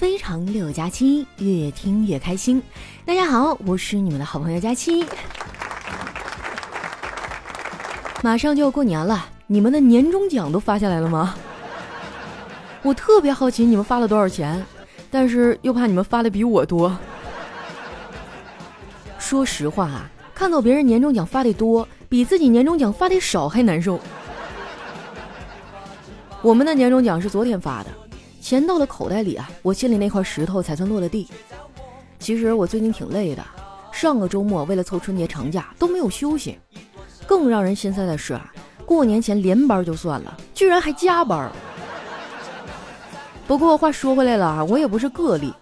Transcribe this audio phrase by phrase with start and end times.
[0.00, 2.62] 非常六加七，越听越开心。
[3.04, 5.04] 大家好，我是你们的好朋友佳期。
[8.22, 11.34] 马上就要过年了，你们的年终奖都发下来了吗？
[12.80, 14.64] 我特别好奇你们发了多少钱，
[15.10, 16.96] 但是又怕你们发的比我多。
[19.18, 24.00] 说实话啊，看到别人年终奖发的多，比自己年终奖发的少还难受。
[26.40, 27.90] 我们的年终奖是昨天发的。
[28.50, 31.28] 钱到了口袋里啊，我心里那块石头才算落了地。
[32.18, 33.44] 其实我最近挺累的，
[33.92, 36.58] 上个周末为了凑春节长假都没有休息。
[37.28, 38.52] 更让人心塞的是啊，
[38.84, 41.48] 过年前连班就算了，居然还加班。
[43.46, 45.54] 不过话说回来了啊，我也不是个例，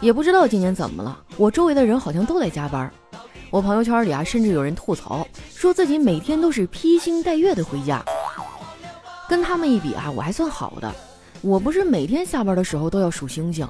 [0.00, 2.92] 也不知道今年怎么了，我周围的人好像都在加班。
[3.48, 8.04] 我朋友圈里啊，甚至有人吐槽，说自己每天都是披星戴月的回家。
[9.28, 10.92] 跟他们一比啊，我还算好的。
[11.40, 13.66] 我不是每天下班的时候都要数星星，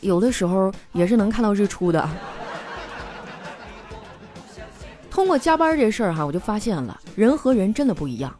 [0.00, 2.08] 有的时候也是能看到日出的。
[5.10, 8.34] 通过加班这事儿哈，我就发现了人和人真的不一样。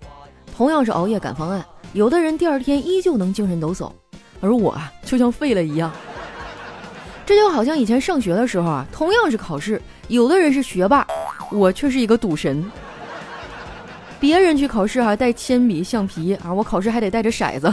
[0.54, 3.90] 同样是熬夜赶方案，有的人第二天依旧能精神抖擞，
[4.40, 5.90] 而我啊就像废了一样。
[7.24, 11.06] 这就好像以前上学的时候啊，同样是考试，有的人是学霸，
[11.50, 12.70] 我却是一个赌神。
[14.20, 17.72] 别人去考试哈带铅笔橡皮啊，我考试还得带着骰子。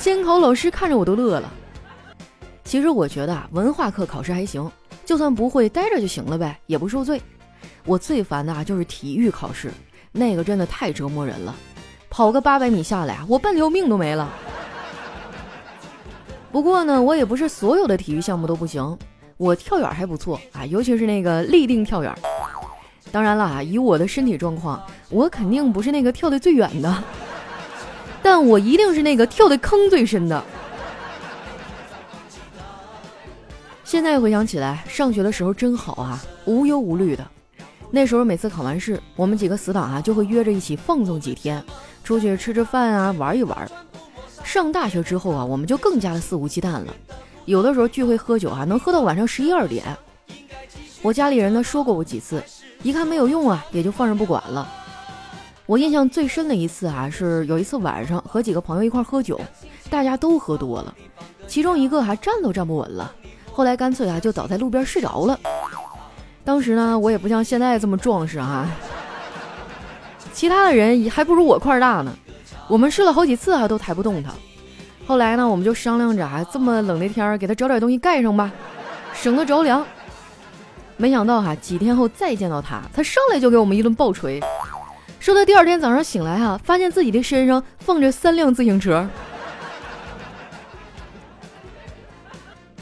[0.00, 1.52] 监考老师看着我都乐了。
[2.64, 4.68] 其实我觉得啊，文化课考试还行，
[5.04, 7.20] 就算不会，待着就行了呗，也不受罪。
[7.84, 9.70] 我最烦的啊就是体育考试，
[10.10, 11.54] 那个真的太折磨人了。
[12.08, 14.32] 跑个八百米下来啊，我半条命都没了。
[16.50, 18.96] 不过呢，我也不是所有的体育项目都不行，
[19.36, 22.10] 我跳远还不错啊，尤其是那个立定跳远。
[23.12, 27.04] 当然了啊，以我的身体状况，我肯定不是那个跳得最远的。
[28.32, 30.40] 但我一定是那个跳的坑最深的。
[33.82, 37.26] 现在回想起来，上学的时候真好啊，无忧无虑的。
[37.90, 41.60] 那时候每次考完试，我们几个死党啊就会约着一起放纵几天，
[42.04, 43.68] 出去吃吃饭啊，玩一玩。
[44.44, 46.94] 上大学之后啊，我们就更加的肆无忌惮了，
[47.46, 49.84] 有的时候聚会喝酒啊，能喝到晚上十一二点。
[51.02, 52.40] 我家里人呢说过我几次，
[52.84, 54.72] 一看没有用啊，也就放任不管了。
[55.70, 59.40] 我印象最深的一次啊，是有一次晚上和几个朋友一块喝酒，
[59.88, 60.92] 大家都喝多了，
[61.46, 63.14] 其中一个还站都站不稳了，
[63.52, 65.38] 后来干脆啊就倒在路边睡着了。
[66.42, 68.68] 当时呢，我也不像现在这么壮实啊，
[70.32, 72.12] 其他的人还不如我块儿大呢，
[72.66, 74.32] 我们试了好几次啊都抬不动他。
[75.06, 78.50] 后来呢，我们就商量着啊，这么冷的天儿给他找点东西盖上吧，
[79.14, 79.86] 省得着凉。
[80.96, 84.42] 没想到哈，几天后再见到他，他上来就给我们一顿暴锤。
[85.20, 89.06] 说他第二天早上醒来哈，发现自己的身上放着三辆自行车。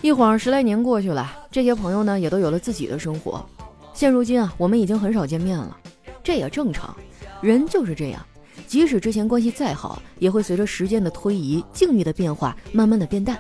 [0.01, 3.45] 一晃十来年过去了，这些朋友呢也都有了自己的生活。
[3.93, 5.77] 现如今啊，我们已经很少见面了，
[6.23, 6.97] 这也正常，
[7.41, 8.25] 人就是这样，
[8.69, 13.37] 即使之前关系再好，也会随着时间的推移、境遇的变化，慢慢的变淡。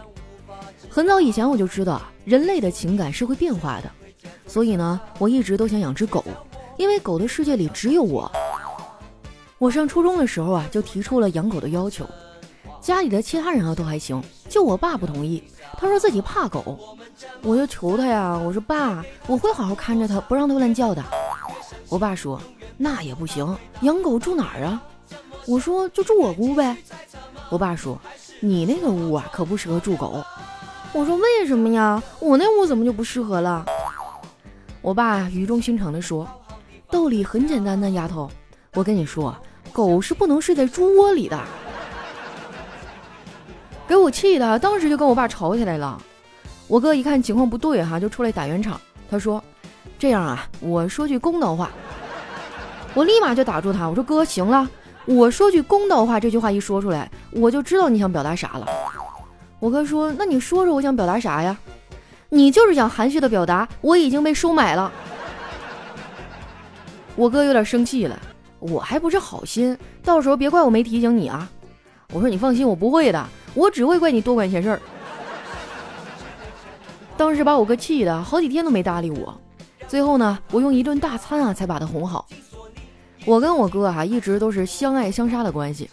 [0.90, 3.88] 很早以前我就知道，人类的情感是会变化的，
[4.48, 6.24] 所以呢，我一直都想养只狗，
[6.76, 8.28] 因为狗的世界里只有我。
[9.58, 12.08] 我上初中的时候啊，就提出了养狗的要求。
[12.80, 15.42] 家里的其他人啊都还行，就我爸不同意。
[15.76, 16.78] 他说自己怕狗，
[17.42, 21.04] 我就求他呀，我说爸，我会好好看着它，不让它乱叫的。
[21.88, 22.40] 我爸说
[22.76, 24.80] 那也不行，养狗住哪儿啊？
[25.46, 26.76] 我说就住我屋呗。
[27.50, 28.00] 我爸说
[28.40, 30.22] 你那个屋啊可不适合住狗。
[30.92, 32.00] 我说为什么呀？
[32.20, 33.66] 我那屋怎么就不适合了？
[34.82, 36.28] 我爸语重心长地说，
[36.90, 38.30] 道理很简单的，丫头，
[38.74, 39.34] 我跟你说。
[39.68, 41.38] 狗是不能睡在猪窝里的，
[43.86, 46.00] 给我气的，当时就跟我爸吵起来了。
[46.66, 48.80] 我哥一看情况不对哈，就出来打圆场。
[49.10, 49.42] 他说
[49.98, 51.70] ：“这样啊，我说句公道话。”
[52.94, 54.68] 我立马就打住他，我说：“哥，行了，
[55.06, 58.66] 我说句公道话。”这句话一说出来，我就知道你想表达啥了。
[59.60, 61.56] 我哥说：“那你说说，我想表达啥呀？
[62.28, 64.92] 你就是想含蓄的表达我已经被收买了。
[67.16, 68.18] ”我哥有点生气了。
[68.58, 71.48] 我还不是好心，到时候别怪我没提醒你啊！
[72.12, 74.80] 我说你放心，我不会的，我只会怪你多管闲事儿。
[77.16, 79.38] 当时把我哥气的，好几天都没搭理我。
[79.86, 82.26] 最后呢，我用一顿大餐啊，才把他哄好。
[83.24, 85.90] 我跟我哥啊，一直都是相爱相杀的关系，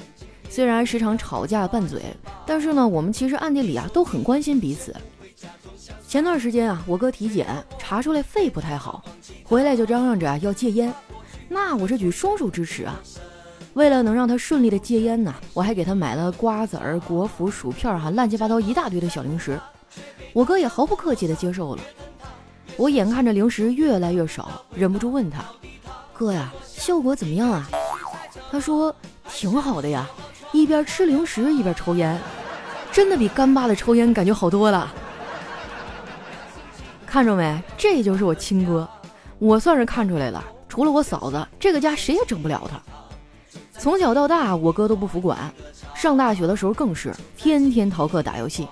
[0.50, 2.01] 虽然时常吵架拌嘴，
[2.45, 4.95] 但是呢，我们其实暗地里啊，都很关心彼此。
[6.07, 7.47] 前段时间啊，我哥体检
[7.77, 9.03] 查出来肺不太好，
[9.44, 10.94] 回来就嚷嚷着要戒烟。
[11.47, 13.00] 那我这举双手支持啊！
[13.74, 19.59] 为了能让他顺利的戒烟呢，我还给他买了瓜子儿、果脯、薯片儿哈，乱七八糟一大堆的小零食。
[20.33, 21.81] 我哥也毫不客气的接受了。
[22.77, 25.44] 我眼看着零食越来越少，忍不住问他
[26.13, 27.69] ：“哥呀，效果怎么样啊？”
[28.51, 28.94] 他说
[29.30, 30.07] ：“挺好的呀，
[30.51, 32.19] 一边吃零食一边抽烟，
[32.91, 34.94] 真的比干巴的抽烟感觉好多了。”
[37.06, 38.88] 看着没，这就是我亲哥，
[39.39, 40.44] 我算是看出来了。
[40.75, 42.77] 除了我嫂子，这个家谁也整不了他。
[43.80, 45.50] 从小到大，我哥都不服管，
[45.95, 48.68] 上大学的时候更是天天逃课打游戏。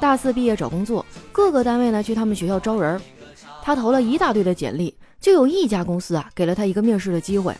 [0.00, 3.00] 大四毕业找工作，各个单位呢去他们学校招人，
[3.60, 7.52] 他投了一大堆的简历，就有一家公司啊给了他一个面试的机会。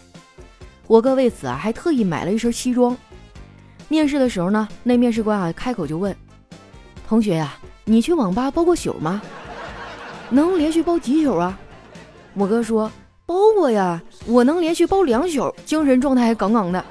[0.86, 2.96] 我哥为此啊还特意买了一身西装。
[3.88, 6.16] 面试的时候呢，那面试官啊开口就问
[7.08, 7.54] ：“同学呀，
[7.84, 9.20] 你去网吧包过宿吗？
[10.30, 11.58] 能连续包几宿啊？”
[12.34, 12.88] 我哥说
[13.30, 16.84] ：“包过呀，我能连续包两宿，精神状态还杠杠的。”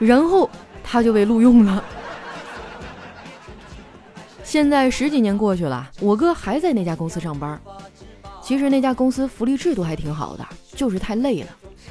[0.00, 0.48] 然后
[0.82, 1.84] 他就被录用了。
[4.42, 7.60] 现在十几年过去了，我哥还在那家公司上班。
[8.40, 11.48] 其实那家公司福利制度还挺好的，就是太累了。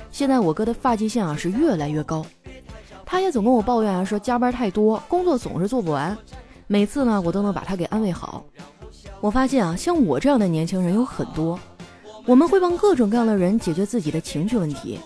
[0.10, 2.26] 现在我哥的发际线啊是越来越高，
[3.06, 6.18] 他也总跟我抱怨啊，说加班太多，工作总是做不完。
[6.66, 8.44] 每次呢，我都能把他给安慰好。
[9.22, 11.60] 我发现啊，像我这样的年轻人有很多，
[12.26, 14.98] 我们会帮各种各样的人解决自己的情绪问题，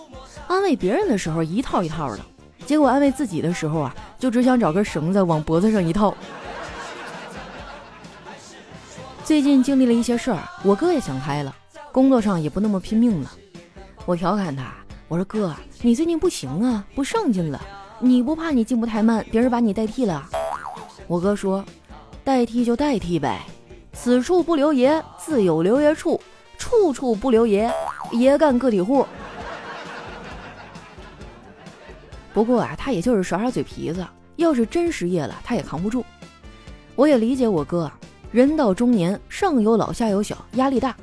[0.46, 2.20] 安慰别人的时候一套一套的，
[2.64, 6.14] 结果安慰自己的时候啊，就只想找根绳子往脖子上一套。
[9.24, 11.52] 最近经历了一些事儿，我哥也想开了，
[11.90, 13.32] 工作上也不那么拼命了。
[14.06, 14.72] 我调侃他，
[15.08, 17.60] 我说哥，你最近不行啊，不上进了。
[17.98, 20.24] 你不怕你进步太慢，别人把你代替了？
[21.08, 21.64] 我哥说，
[22.22, 23.40] 代替就代替呗，
[23.92, 26.20] 此处不留爷，自有留爷处，
[26.68, 27.72] 处处不留爷，
[28.12, 29.06] 爷干个体户。
[32.34, 34.06] 不过啊，他也就是耍耍嘴皮子，
[34.36, 36.04] 要是真失业了，他也扛不住。
[36.94, 37.90] 我也理解我哥。
[38.30, 40.94] 人到中年，上有老下有小，压力大，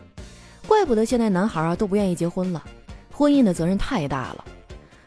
[0.67, 2.63] 怪不得现在男孩啊都不愿意结婚了。
[3.11, 4.45] 婚姻的责任太大了。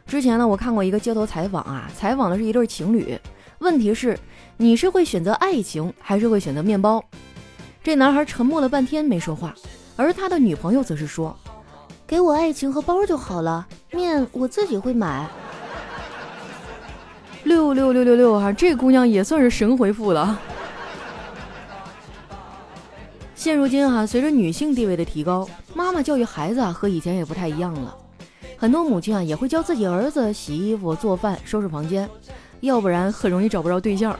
[0.07, 3.17] 之前呢，我看过一个街头采访啊，采访的是一对情侣，
[3.61, 4.19] 问题是
[4.57, 7.03] 你是会选择爱情还是会选择面包？
[7.81, 9.55] 这男孩沉默了半天没说话，
[9.99, 11.37] 而他的女朋友则是说
[12.07, 15.29] ：“给我爱情和包就好了，面我自己会买。”
[17.43, 20.39] 六六六六六啊，这姑娘也算是神回复了。
[23.35, 27.97] 现如今哈，随着女性地位的提高，妈妈教育孩子啊和以前也不太一样了。
[28.57, 32.09] 很多母亲啊也会教自己儿子洗衣服、做饭、收拾房间，
[32.61, 34.17] 要不然很容易找不着对象。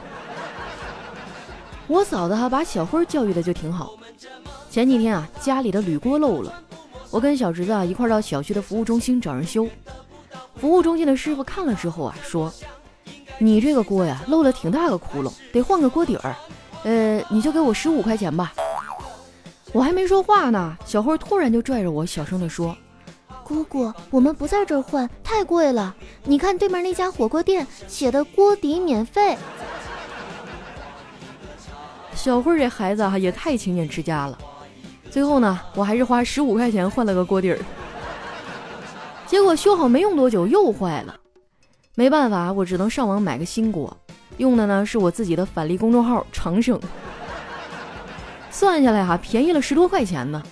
[1.87, 3.93] 我嫂子哈把小辉教育的就挺好。
[4.79, 6.55] 前几天啊家里的铝锅漏了，
[7.11, 9.67] 我跟小侄子啊一块到小区的服务中心找人修。
[10.55, 12.49] 服务中心的师傅看了之后啊说
[13.39, 16.33] ：“你这个锅呀漏了挺大个窟窿，得换个锅底儿。
[16.85, 18.53] 呃，你就给我十五块钱吧。”
[19.75, 22.77] 我还没说话呢，小慧突然就拽着我，小声地说
[23.43, 25.93] ：“姑姑，我们不在这儿换，太贵了。
[26.23, 29.37] 你看对面那家火锅店写的锅底免费。”
[32.15, 34.39] 小慧这孩子哈也太勤俭持家了。
[35.11, 37.59] 最后呢，我还是花十五块钱换了个锅底儿，
[39.27, 41.15] 结果修好没用多久又坏了。
[41.95, 43.97] 没办法，我只能上网买个新锅，
[44.37, 46.79] 用的呢是我自己的返利公众号长省。
[48.51, 50.43] 算下来哈，便宜了十多块钱呢。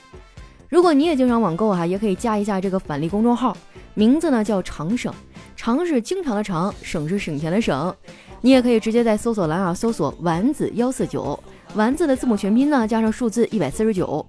[0.68, 3.56] 如果你也经常网购哈，也可以加一下这个返利公众号，
[3.94, 5.12] 名字呢叫长省，
[5.54, 7.94] 长是经常的长，省是省钱的省。
[8.40, 11.38] 你也可以直接在搜索栏啊搜索丸子幺四九，
[11.76, 14.24] 丸子的字母全拼呢加上数字一百四十九，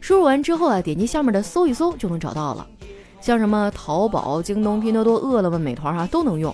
[0.00, 2.66] 输入完之后啊，点击下面的搜一搜就能找到了。
[3.20, 6.52] 像什么淘宝、京东、拼多多、饿了么、美团哈都能用。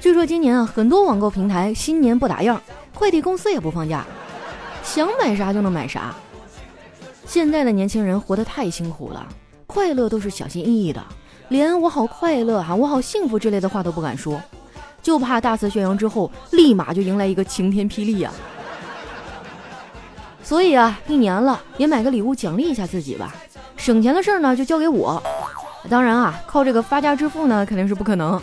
[0.00, 2.58] 据说今年啊，很多网购平台新年不打烊，
[2.94, 4.06] 快递公司也不放假。
[4.82, 6.14] 想买啥就能买啥。
[7.26, 9.28] 现在的年轻人活得太辛苦了，
[9.66, 11.04] 快乐都是小心翼翼的，
[11.50, 14.40] 连我好快乐啊，我好幸福之类的话都不敢说，
[15.02, 18.32] 就怕大肆宣扬之后，立马就迎来一个晴天霹雳呀。
[20.44, 23.34] 所以啊，一年了也买个礼物奖励一下自己吧。
[23.76, 25.20] 省钱的事儿呢就交给我，
[25.88, 28.40] 当然啊，靠这个发家致富呢肯定是不可能，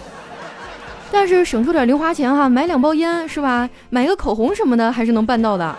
[1.12, 3.70] 但是省出点零花钱哈，买两包烟是吧？
[3.90, 5.76] 买个口红什么的还是能办到的。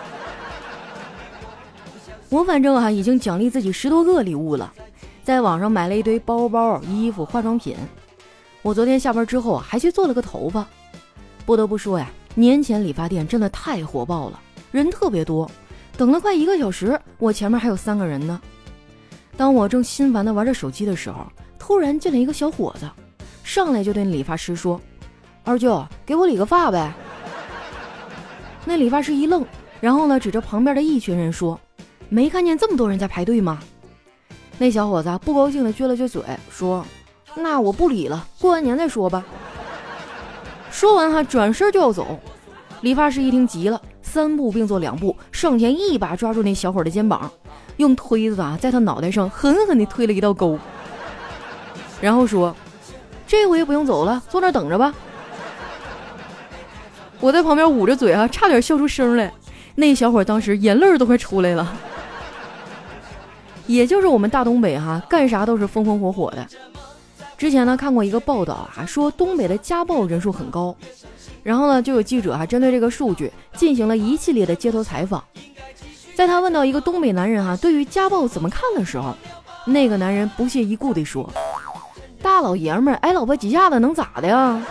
[2.29, 4.73] 我反正啊，已经奖励自己十多个礼物了，
[5.23, 7.75] 在网上买了一堆包包、衣服、化妆品。
[8.61, 10.65] 我昨天下班之后还去做了个头发。
[11.45, 14.39] 不得不说呀，年前理发店真的太火爆了，
[14.71, 15.49] 人特别多，
[15.97, 18.39] 等了快一个小时，我前面还有三个人呢。
[19.37, 21.25] 当我正心烦的玩着手机的时候，
[21.57, 22.89] 突然进来一个小伙子，
[23.43, 24.79] 上来就对理发师说
[25.43, 26.93] ：“二舅，给我理个发呗。
[28.65, 29.45] ”那理发师一愣，
[29.81, 31.59] 然后呢，指着旁边的一群人说
[32.09, 33.59] ：“没看见这么多人在排队吗？”
[34.57, 36.21] 那小伙子不高兴的撅了撅嘴，
[36.51, 36.85] 说
[37.35, 39.25] ：“那我不理了，过完年再说吧。”
[40.69, 42.19] 说完，哈，转身就要走。
[42.81, 43.81] 理发师一听急了，
[44.13, 47.31] 三步并作两步上前，一把抓住那小伙的肩膀，
[47.77, 50.55] 用推子啊，在他脑袋上狠狠地推了一道沟，
[51.99, 52.55] 然后说
[53.25, 54.93] ：“这回不用走了，坐那等着吧。”
[57.19, 59.33] 我在旁边捂着嘴啊，差点笑出声来。
[59.73, 61.75] 那小伙当时眼泪都快出来了。
[63.65, 66.45] 也就是我们大东北哈，干啥都是风风火火的。
[67.35, 70.75] 之前呢看过一个报道啊，说东北的家暴人数很高，
[71.43, 75.23] 然后呢就有记者啊针对这个数据进行了一系列的街头采访。
[76.15, 79.15] 在他问到一个东北男人哈对于家暴怎么看的时候，
[79.65, 81.29] 那个男人不屑一顾地说
[82.21, 84.61] ：“大老爷们挨老婆几下子能咋的呀？”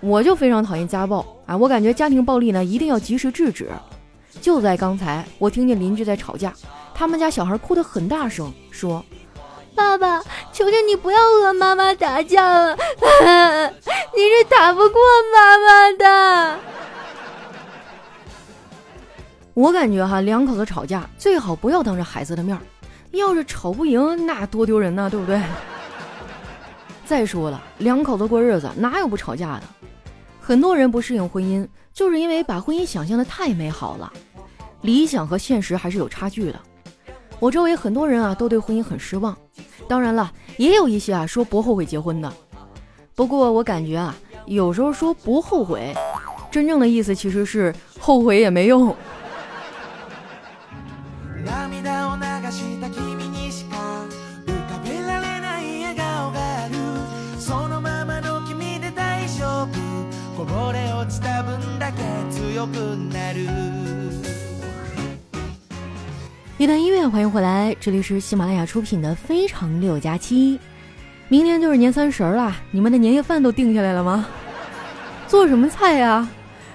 [0.00, 3.68] 我就非常讨厌家暴啊，我感觉家庭暴力呢一定要及时制止。
[4.40, 6.54] 就在刚才，我听见邻居在吵架，
[6.94, 9.04] 他们家小孩哭得很大声，说。
[9.80, 10.22] 爸爸，
[10.52, 12.76] 求求你不要和妈妈打架了，
[14.14, 15.00] 你是打不过
[15.32, 16.58] 妈妈的。
[19.54, 22.60] 我感觉哈，两口子吵架最好不要当着孩子的面儿，
[23.12, 25.40] 要是吵不赢，那多丢人呐，对不对？
[27.06, 29.62] 再说了，两口子过日子哪有不吵架的？
[30.40, 34.12] 很多人不适应婚姻，就是因为把婚姻想象的太美好了，
[34.82, 36.60] 理想和现实还是有差距的。
[37.40, 39.36] 我周围很多人啊，都对婚姻很失望。
[39.88, 42.30] 当然了，也有一些啊说不后悔结婚的。
[43.14, 45.94] 不过我感觉啊，有时候说不后悔，
[46.50, 48.94] 真正的意思其实是后悔也没用。
[66.60, 70.58] 一段音乐，欢迎回来，这里是喜马拉雅出品的《非常六加七》。
[71.26, 74.26] 明天就是年三十了，你们的年夜饭都定下来了吗？
[75.26, 76.28] 做什么菜呀？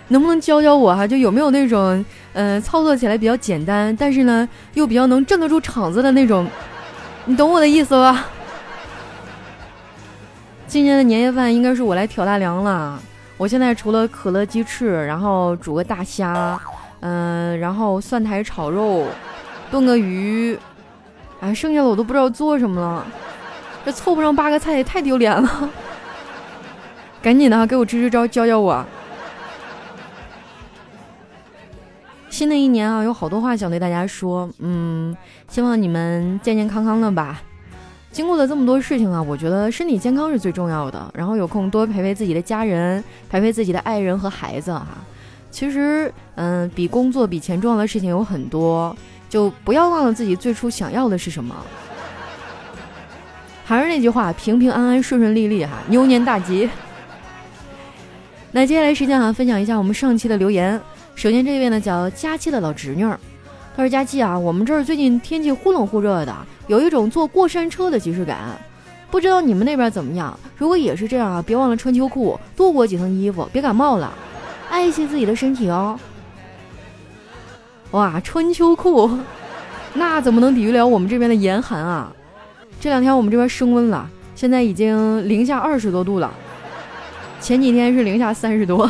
[0.07, 1.05] 能不能教教我哈？
[1.05, 6.47] 就有没有那种，呃，操作起来比较简单，但是呢又比较能镇得住场子的那种？
[7.25, 8.25] 你懂我的意思吧？
[10.65, 12.99] 今年的年夜饭应该是我来挑大梁了。
[13.37, 16.59] 我现在除了可乐鸡翅，然后煮个大虾，
[17.01, 19.05] 嗯，然后蒜苔炒肉。
[19.75, 20.57] 炖个鱼，
[21.41, 23.05] 哎，剩下的我都不知道做什么了。
[23.83, 25.69] 这凑不上八个菜也太丢脸了。
[27.21, 28.85] 赶紧的，给我支支招，教教我。
[32.29, 34.49] 新的一年啊，有好多话想对大家说。
[34.59, 35.13] 嗯，
[35.49, 37.41] 希望你们健健康康的吧。
[38.13, 41.11] 经过了这么多事情啊，我觉得身体健康是最重要的。
[41.13, 44.87] 然后有空多陪陪自己的家人，陪陪自己的爱人和孩子哈。
[45.51, 48.95] 其实，嗯，比工作、比钱重要的事情有很多。
[49.29, 51.55] 就不要忘了自己最初想要的是什么。
[53.65, 56.69] 还是那句话，平平安安、顺顺利利哈，牛年大吉。
[58.51, 60.79] 那接下来时间啊，分享一下我们上期的留言。
[61.15, 63.03] 首先这位呢叫佳期的老侄女，
[63.75, 66.35] 她说：“佳期啊，我们这儿最近天气忽冷忽热的，
[66.67, 68.37] 有一种坐过山车的即视感。
[69.09, 70.39] 不知道你们那边怎么样？
[70.57, 74.13] 如果也是这样啊，别忘了穿秋裤，多裹几层衣服，别感冒了，
[74.69, 75.99] 爱惜自己的身体哦。”
[77.95, 79.09] 哇，穿秋裤，
[79.95, 82.11] 那怎么能抵御了我们这边的严寒啊？
[82.77, 86.29] 这两天我们这边升温了，现在已经零下二十多度了，
[87.39, 88.85] 前几天是零下三十多。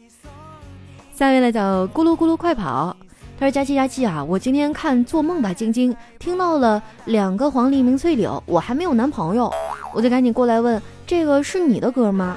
[1.16, 2.94] 下面来叫咕噜咕噜快跑，
[3.40, 9.50] 他说佳期佳期啊，我今天看做梦吧晶晶，听到了两个黄鹂鸣翠柳，我还没有男朋友，
[9.94, 12.36] 我就赶紧过来问，这个是你的歌吗？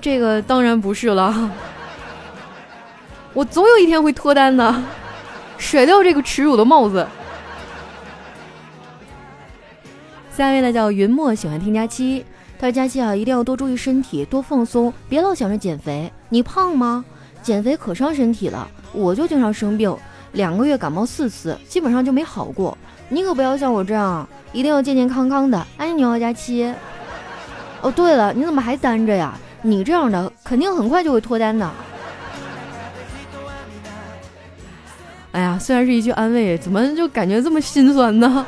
[0.00, 1.48] 这个当然不是了。
[3.34, 4.82] 我总有一天会脱单的，
[5.56, 7.06] 甩掉这个耻辱的帽子。
[10.36, 12.24] 下一位呢叫云墨，喜欢听佳期。
[12.58, 16.12] 他说：“佳期啊，一定要多注意身体，多放松，别老想着减肥。
[16.28, 17.04] 你胖吗？
[17.42, 18.68] 减肥可伤身体了。
[18.92, 19.96] 我就经常生病，
[20.32, 22.78] 两个月感冒四次，基本上就没好过。
[23.08, 25.66] 你可不要像我这样，一定要健健康康的。
[25.76, 26.72] 爱你哦，佳期。
[27.80, 29.36] 哦，对了，你怎么还单着呀？
[29.60, 31.68] 你这样的肯定很快就会脱单的。”
[35.52, 38.46] 呀，虽然是一句安慰，怎么就感觉这么心酸呢？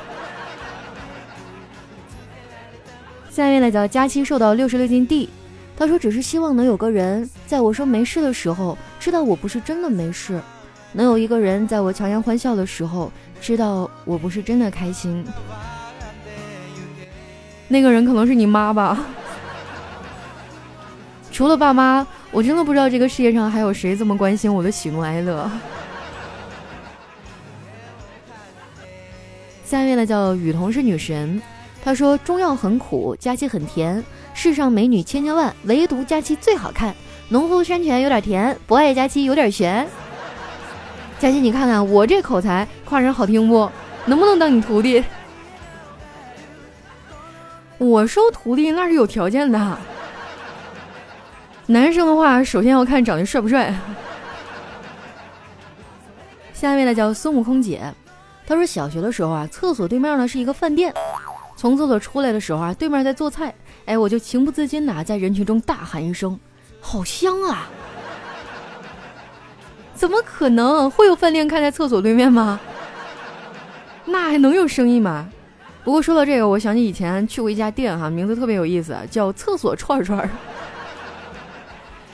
[3.30, 5.28] 下面呢叫佳期瘦到六十六斤 D，
[5.76, 10.38] 他说只是希望能有个人在我说没事的时候，知道我不是真的没事；
[10.92, 15.24] 能有一个人在我强颜欢笑的时候，知道我不是真的开心。
[17.68, 19.04] 那个人可能是你妈吧？
[21.32, 25.50] 除了爸妈，我真的不知道这个世界上还有谁这么关心我的喜怒哀乐。
[29.64, 31.40] 下一位呢叫雨桐是女神，
[31.82, 34.04] 她说中药很苦，佳期很甜，
[34.34, 36.94] 世上美女千千万，唯独佳期最好看。
[37.30, 39.88] 农夫山泉有点甜，不爱佳期有点悬。
[41.18, 43.68] 佳期，你看看我这口才，夸人好听不？
[44.04, 45.02] 能不能当你徒弟？
[47.78, 49.78] 我收徒弟那是有条件的。
[51.66, 53.74] 男生的话，首先要看长得帅不帅。
[56.52, 57.82] 下一位呢叫孙悟空姐，
[58.46, 60.92] 他说小学的时候啊，厕所对面呢是一个饭店，
[61.56, 63.54] 从厕所出来的时候啊，对面在做菜，
[63.86, 66.38] 哎，我就情不自禁的在人群中大喊一声
[66.80, 67.68] ：“好香啊！”
[69.94, 72.60] 怎么可能会有饭店开在厕所对面吗？
[74.04, 75.28] 那还能有生意吗？
[75.82, 80.28] 不过说到这个，我想起以前去过一家店哈，名字特别有意思，叫厕所串串。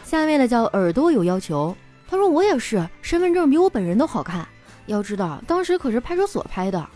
[0.05, 1.77] 下面的叫耳朵有要求，
[2.09, 4.47] 他说我也是，身份证比我本人都好看。
[4.91, 6.87] 要知道当时可是派出所拍的，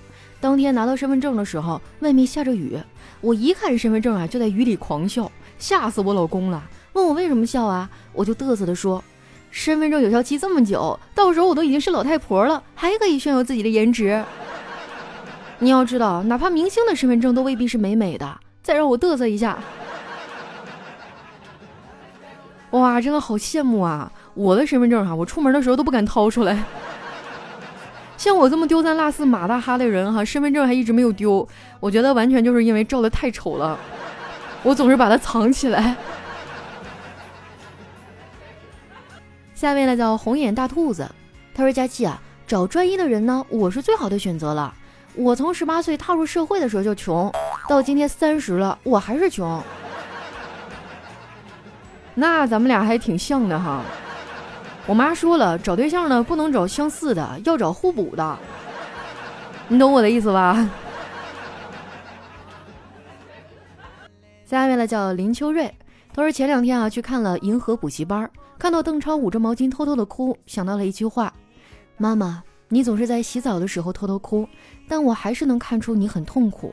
[0.40, 2.78] 当天拿到身份证的时候，外面下着雨，
[3.20, 9.02] 我一看身份证啊，就在雨里狂笑，吓死我老公了，问我为什么笑啊，我就嘚瑟的说。
[9.50, 14.22] 身份证有效期这么久，到时候我都已经是老太婆了，还可以炫耀自己的颜值。
[15.60, 18.40] 你要知道，哪怕明星的身份证都未必是美美的。
[18.64, 19.56] 再让我嘚瑟一下，
[22.70, 24.10] 哇，真的好羡慕啊！
[24.34, 26.64] 我的身份证哈，我出门的时候都不敢掏出来。
[28.16, 31.46] 像我这么丢三落四、马大哈的人哈，身份证还一直没有丢，
[31.80, 33.78] 我觉得完全就是因为照的太丑了，
[34.62, 35.96] 我总是把它藏起来。
[39.54, 41.08] 下面呢叫红眼大兔子，
[41.54, 44.74] 他说：“佳琪啊，找专一的人呢，我是最好的选择了。
[45.14, 47.32] 我从十八岁踏入社会的时候就穷，
[47.68, 49.62] 到今天三十了，我还是穷。
[52.14, 53.82] 那咱们俩还挺像的哈。
[54.86, 58.38] 我妈说了，找对象呢不能找相似的，要找互补的。
[59.68, 60.68] 你懂我的意思吧？”
[64.44, 65.74] 下面呢叫林秋瑞，
[66.12, 68.30] 他说前两天啊去看了银河补习班。
[68.56, 71.32] 看到邓超捂着毛巾偷偷的哭，想到了一句话
[71.98, 74.48] ：“妈妈，你总是在洗澡的时候偷偷哭，
[74.88, 76.72] 但我还是能看出你很痛苦。”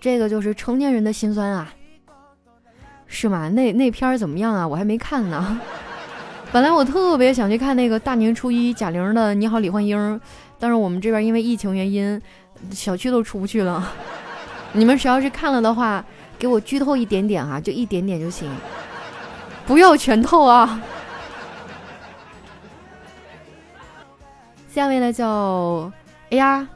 [0.00, 1.72] 这个就是成年人的心酸啊，
[3.06, 3.48] 是吗？
[3.48, 4.68] 那那片儿怎么样啊？
[4.68, 5.60] 我还没看呢。
[6.52, 9.98] 本来我特别想去看那个大年初一贾玲的《你好，李焕英》，
[10.58, 12.20] 但是我们这边因为疫情原因，
[12.70, 13.90] 小区都出不去了。
[14.72, 16.04] 你们谁要是看了的话，
[16.38, 18.50] 给我剧透一点点哈，就一点点就行，
[19.66, 20.78] 不要全透啊。
[24.68, 25.90] 下面呢叫，
[26.28, 26.68] 哎呀，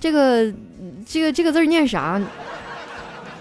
[0.00, 0.52] 这个
[1.06, 2.20] 这个这个字念啥？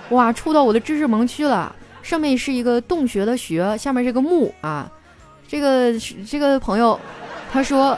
[0.10, 1.75] 哇，触到我的知识盲区了。
[2.04, 4.88] 上面是一个洞穴的穴，下面这个木啊。
[5.49, 5.91] 这个
[6.29, 6.99] 这个朋友
[7.51, 7.97] 他说，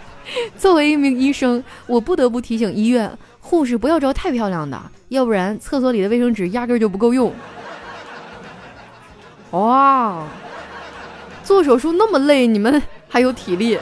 [0.58, 3.10] 作为一名医生，我不得不提醒医院
[3.40, 7.32] 护士不要招太漂亮的，要不然厕所里的卫生纸压根就不够用。
[9.52, 10.26] 哇，
[11.42, 13.78] 做手术那么累，你们还有体力？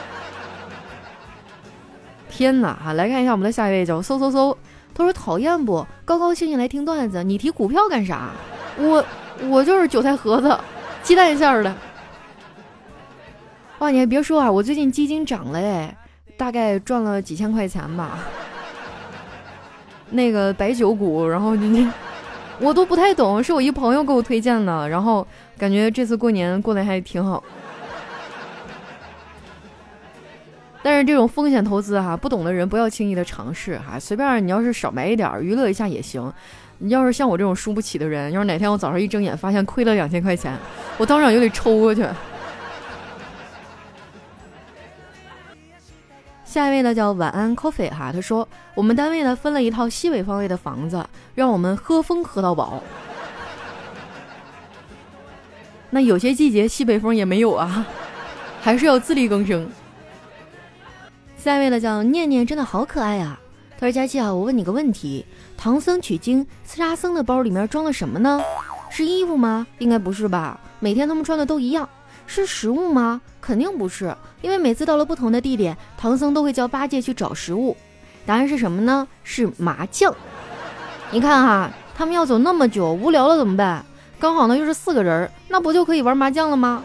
[2.29, 2.73] 天哪！
[2.81, 4.55] 哈，来看一下我们的下一位叫嗖嗖嗖，
[4.95, 5.85] 他说讨厌不？
[6.05, 8.29] 高高兴兴来听段子，你提股票干啥？
[8.77, 9.03] 我
[9.49, 10.57] 我就是韭菜盒子，
[11.03, 11.75] 鸡蛋馅儿的。
[13.79, 15.95] 哇，你还别说啊，我最近基金涨了哎，
[16.37, 18.19] 大概赚了几千块钱吧。
[20.09, 21.87] 那个白酒股，然后你
[22.59, 25.25] 我都不太懂，是我一朋友给我推荐的，然后
[25.57, 27.41] 感觉这次过年过得还挺好。
[30.81, 33.97] 但是这种风险投资哈，不懂的人不要轻易的尝试哈。
[33.97, 36.31] 随便你要是少买一点，娱乐一下也行。
[36.79, 40.57] 你要是像我这种输不起的人，要是哪天我早上一睁眼发现亏了两千块钱，
[40.97, 42.05] 我当场就得抽过去。
[46.49, 52.81] 下一位呢叫晚安 coffee 哈，他说我们单位呢分了一套西北方位的房子，让我们喝风喝到饱。
[55.91, 57.85] 那有些季节西北风也没有啊，
[58.61, 59.69] 还是要自力更生。
[61.37, 63.39] 下一位呢叫念念，真的好可爱啊！
[63.79, 65.23] 他说：“佳琪啊，我问你个问题，
[65.55, 68.41] 唐僧取经，刺沙僧的包里面装了什么呢？
[68.89, 69.67] 是衣服吗？
[69.77, 70.59] 应该不是吧？
[70.79, 71.87] 每天他们穿的都一样，
[72.29, 73.19] 是食物吗？
[73.41, 77.75] 肯定不是，因为每次到了不同的地点，唐僧都会叫八戒去找食物。
[78.23, 79.07] 答案是什么呢？
[79.23, 80.13] 是麻将。
[81.09, 83.83] 你看哈，他们要走那么久，无聊了怎么办？
[84.19, 86.83] 刚好呢又是四个人，那不就可以玩麻将了吗？”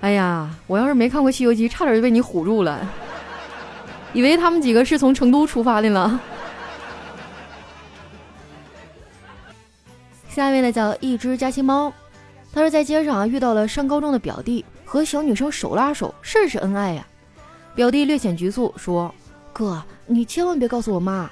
[0.00, 2.86] 哎呀，我要是没看过《西游记》，差点就被你唬住了。
[4.12, 6.20] 以为他们几个是从成都出发的了。
[10.28, 11.92] 下一位呢叫一只家亲猫，
[12.52, 17.06] 他说在街上啊遇到了上高中的表弟，和小女生手拉手，甚是恩爱呀。
[17.74, 19.14] 表弟略显局促，说
[19.52, 21.30] ：“哥，你千万别告诉我妈。”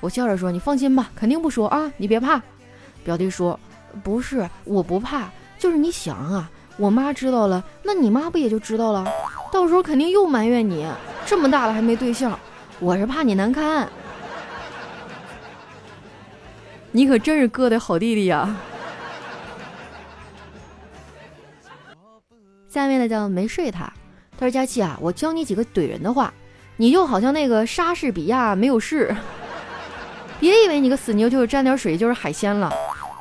[0.00, 2.42] 我笑着说：“你放心吧，肯定不说啊，你别怕。”
[3.04, 3.58] 表弟说
[4.02, 9.06] ：“不是，我不怕，就是你想啊，我妈知道了，那你妈不也就知道了？
[9.52, 10.86] 到时候肯定又埋怨你，
[11.24, 12.36] 这么大了还没对象，
[12.80, 13.88] 我是怕你难堪。
[16.90, 18.56] ”你可真是哥的好弟弟呀！
[23.08, 23.92] 叫没睡他，
[24.38, 26.32] 他说佳琪啊，我教你几个怼人的话，
[26.76, 29.14] 你就好像那个莎士比亚没有事，
[30.40, 32.72] 别以为你个死牛就是沾点水就是海鲜了。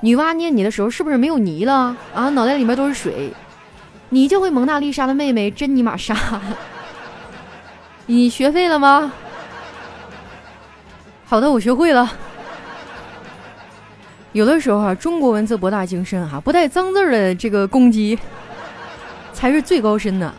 [0.01, 2.29] 女娲捏你的时候是不是没有泥了啊？
[2.29, 3.31] 脑袋里面都是水，
[4.09, 6.15] 你就会蒙娜丽莎的妹妹真尼玛莎，
[8.05, 9.11] 你学会了吗？
[11.25, 12.11] 好的，我学会了。
[14.33, 18.19] 有的时候啊，中国文字博大精深哈，不带脏字的这个攻击
[19.45, 20.33] 才是最高深的。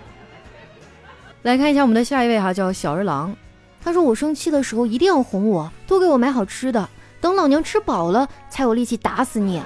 [1.43, 3.33] 来看一下我们的下一位哈，叫小儿郎，
[3.81, 6.89] 他说我生气的时候一定要哄我，多给我买好吃的，
[7.21, 9.63] 等老娘吃饱了才有力气打死你。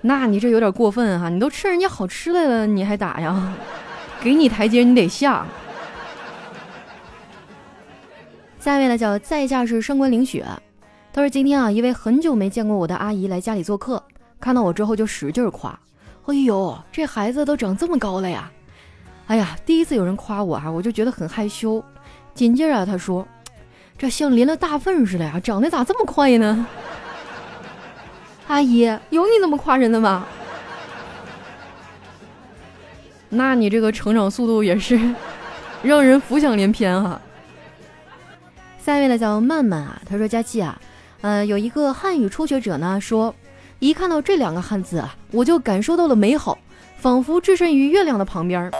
[0.00, 3.52] 那你这有点过分哈，你都吃人家好吃的了，你还打呀？
[4.22, 5.44] 给你台阶你得下。
[8.58, 10.46] 下一位呢叫在下是上官凌雪。
[11.12, 14.02] 他说：“今天啊，一位很久没见过我的阿姨来家里做客，
[14.40, 15.78] 看到我之后就使劲夸
[16.26, 18.50] ：‘哎呦，这孩子都长这么高了呀！’
[19.28, 21.84] 哎呀，第一次有人夸我啊，我就觉得很害羞。
[22.34, 23.26] 紧接着他说
[23.96, 26.66] ：‘这像淋了大粪似的呀，长得咋这么快呢？’
[28.48, 30.26] 阿姨，有你那么夸人的吗？
[33.28, 35.00] 那你这个成长速度也是
[35.82, 37.20] 让人浮想联翩哈。
[38.78, 40.80] 下一位呢叫曼曼啊，他说：‘佳琪啊。’
[41.22, 43.34] 呃，有一个汉语初学者呢说，
[43.78, 46.58] 一看到这两个汉字啊，我就感受到了美好，
[46.96, 48.70] 仿佛置身于月亮的旁边，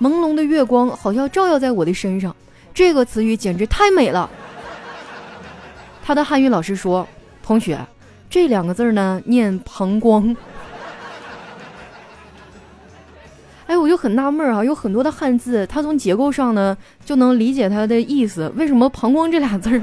[0.00, 2.34] 朦胧的月光好像照耀在我的身上，
[2.72, 4.30] 这个词语简直太美了。
[6.04, 7.06] 他的汉语老师说，
[7.42, 7.84] 同学，
[8.30, 10.36] 这两个字呢念膀胱。
[13.66, 19.82] 哎，我就很纳闷啊，有很多的汉字，它从结构上呢就能理解它的意思，为什么膀胱这俩字儿？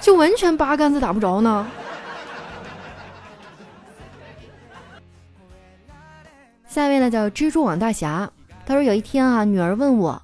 [0.00, 1.66] 就完全八竿子打不着呢。
[6.70, 8.30] 下一位呢叫蜘蛛网大侠，
[8.64, 10.22] 他说有一天啊，女儿问我：“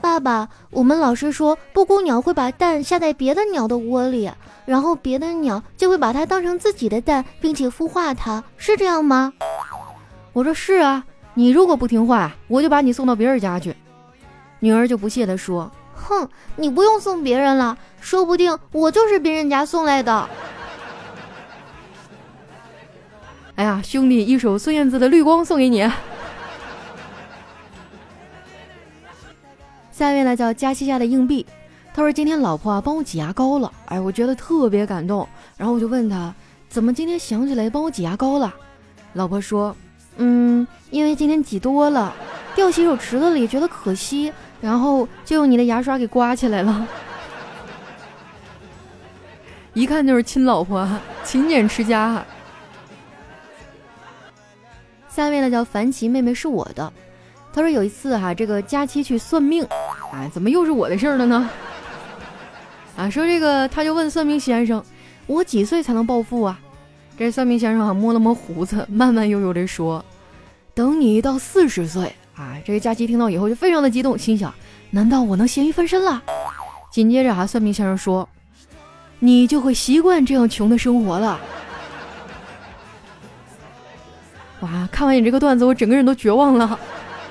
[0.00, 4.30] 爸爸，我们老师说布谷鸟会把蛋下在别的鸟的窝里，
[4.64, 9.34] 然后别的鸟就会把它当成自己的蛋，并且孵化它，是这样吗？”
[10.32, 13.76] 我说：“是啊，你如果不听话，我就把你送到别人家去。”
[14.60, 15.70] 女儿就不屑地说。
[15.94, 16.26] 哼，
[16.56, 20.26] 你不用送别人了，说不定我就是别人家送来的。
[23.62, 25.82] 哎呀，兄弟，一首孙燕姿的《绿光》送给你。
[29.92, 31.46] 下一位呢叫佳西家的硬币，
[31.94, 35.28] 他说今天老婆啊帮我挤牙膏了，哎，我觉得特别感动。
[35.56, 36.34] 然后我就问他，
[36.68, 38.52] 怎么今天想起来帮我挤牙膏了？
[39.12, 39.76] 老婆说，
[40.16, 42.12] 嗯，因为今天挤多了，
[42.56, 44.32] 掉洗手池子里，觉得可惜。
[44.60, 46.84] 然后就用你的牙刷给刮起来了，
[49.72, 50.84] 一看就是亲老婆，
[51.22, 52.26] 勤俭持家。
[55.14, 56.90] 下面呢叫樊琪妹妹是我的，
[57.52, 59.66] 她说有一次哈，这个佳期去算命，
[60.12, 61.50] 哎，怎么又是我的事儿了呢？
[62.96, 64.82] 啊，说这个他就问算命先生，
[65.26, 66.58] 我几岁才能暴富啊？
[67.18, 70.02] 这算命先生啊摸了摸胡子，慢慢悠悠的说，
[70.72, 72.14] 等你到四十岁。
[72.34, 74.52] 啊，这个佳琪听到以后就非常的激动，心想：
[74.90, 76.22] 难道我能咸鱼翻身了？
[76.90, 78.26] 紧接着啊，算命先生说
[79.20, 81.38] ：“你就会习惯这样穷的生活了。”
[84.62, 86.78] 哇，看完你这个段子，我整个人都绝望了，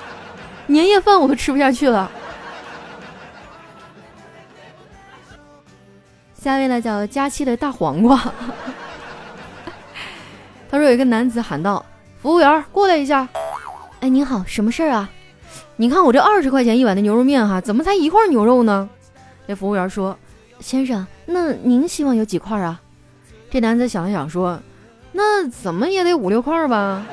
[0.68, 2.10] 年夜饭我都吃不下去了。
[6.34, 8.16] 下一位呢，叫佳期的大黄瓜。
[10.70, 11.84] 他说有一个男子喊道
[12.20, 13.28] ：“服务员，过来一下。”
[14.00, 15.08] 哎，您好，什么事儿啊？
[15.76, 18.88] 你看我这二十块钱一碗的牛肉面哈，怎么才一块牛肉呢？
[19.46, 20.18] 那服务员说
[20.60, 22.80] ：“先生，那您希望有几块啊？”
[23.50, 24.60] 这男子想了想说
[25.12, 27.06] ：“那怎么也得五六块吧。”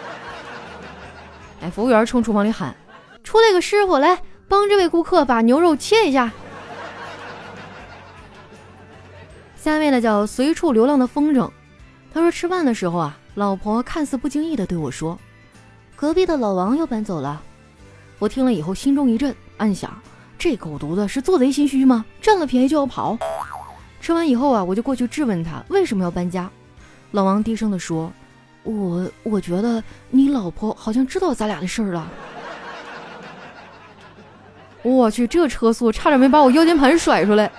[1.62, 2.76] 哎，服务员冲厨房里喊
[3.24, 6.32] ：“出来个师傅来帮这位顾客把牛肉切一下。”
[9.58, 11.50] 下一位呢叫随处流浪的风筝，
[12.14, 15.20] 他说吃饭的时候啊，老婆看似不经意的对我说。
[15.98, 17.42] 隔壁的老王又搬走了，
[18.20, 19.92] 我听了以后心中一震，暗想：
[20.38, 22.06] 这狗犊子是做贼心虚吗？
[22.22, 23.18] 占了便宜就要跑？
[24.00, 26.50] 吃完以后啊，我就过去质问他为什么要搬家。
[27.12, 28.12] 老王低声的说
[28.64, 32.08] ：“我我觉得你老婆好像知道咱俩的事儿了。
[34.84, 37.52] ”我去，这车速差点没把我腰间盘甩出来。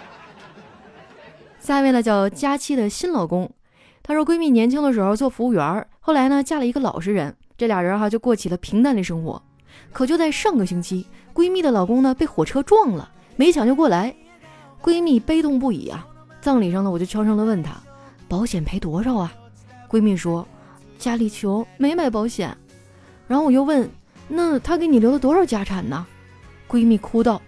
[1.58, 3.50] 下一位呢叫佳期的新老公，
[4.02, 9.42] 她说闺蜜年轻的时候做服务员，后来呢嫁了一个老实人，这俩人哈就过起了平淡的生活。
[9.92, 14.14] 可就在上个星期，闺蜜的老公呢被火车撞了，没抢救过来，
[14.80, 16.06] 闺蜜悲痛不已啊。
[16.40, 17.72] 葬礼上呢我就悄声的问她，
[18.28, 19.32] 保险赔多少啊？
[19.90, 20.46] 闺蜜说
[20.98, 22.56] 家里穷，没买保险。
[23.26, 23.90] 然后我又问，
[24.28, 26.06] 那他给你留了多少家产呢？
[26.68, 27.42] 闺蜜哭道：“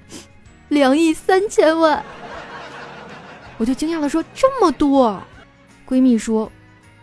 [0.69, 2.05] 两亿三千万。”
[3.59, 5.23] 我就惊讶的说：“这么多？”
[5.89, 6.51] 闺蜜说：“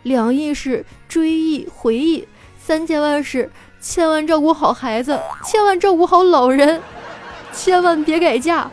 [0.04, 3.50] 两亿是追忆回忆，三千万是
[3.80, 6.82] 千万照顾好孩子，千万照顾好老人，
[7.54, 8.70] 千万别改嫁。”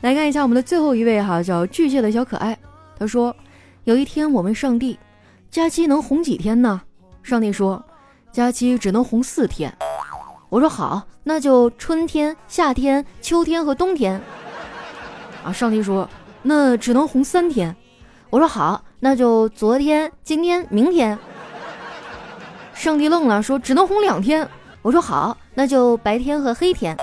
[0.00, 2.56] 来看一下我们的最后一位哈，叫巨蟹的小可爱。
[2.98, 3.34] 他说
[3.84, 4.98] ：“有一天我问上帝，
[5.50, 6.80] 假期能红几天呢？”
[7.22, 7.82] 上帝说。
[8.32, 9.76] 假期只能红四天，
[10.50, 14.22] 我说好，那就春天、夏天、秋天和冬天。
[15.42, 16.08] 啊，上帝说
[16.40, 17.74] 那只能红三天，
[18.30, 21.18] 我说好，那就昨天、今天、明天。
[22.72, 24.48] 上帝愣了，说只能红两天，
[24.80, 26.96] 我说好，那就白天和黑天。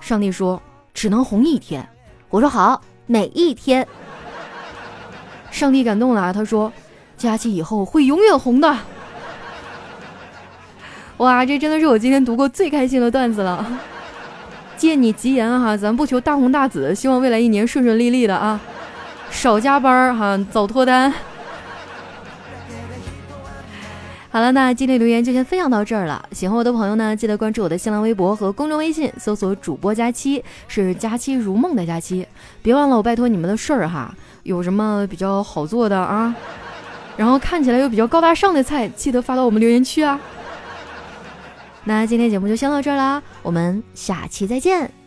[0.00, 0.60] 上帝说
[0.92, 1.88] 只能红一天，
[2.34, 3.86] 我说好，每一天？
[5.52, 6.72] 上帝感动了啊，他说
[7.16, 8.76] 佳琪以后会永远红的。
[11.18, 13.64] 哇，这真的是我今天读过最开心的段子了！
[14.76, 18.60] 借你吉言哈，咱不求大红大紫，希望未来一年顺顺利利的啊，
[19.30, 21.14] 少加班哈，早脱单。
[24.34, 26.28] 好了，那今天留言就先分享到这儿了。
[26.32, 32.26] 喜欢我的朋友呢，记得关注我的新浪微博和公众微信，搜索主播佳期，是佳期如梦的佳期。
[32.60, 36.34] 别忘了，我拜托你们的事儿哈，有什么比较好做的啊，
[37.16, 40.18] 然后看起来又比较高大上的菜，记得发到我们留言区啊。
[41.84, 45.03] 那今天节目就先到这儿啦，我们下期再见。